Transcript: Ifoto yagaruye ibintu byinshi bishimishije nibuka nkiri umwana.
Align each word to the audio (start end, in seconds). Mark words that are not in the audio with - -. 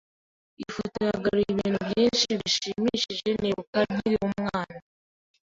Ifoto 0.63 0.97
yagaruye 1.09 1.47
ibintu 1.53 1.79
byinshi 1.89 2.27
bishimishije 2.39 3.29
nibuka 3.41 3.77
nkiri 3.91 4.17
umwana. 4.27 4.77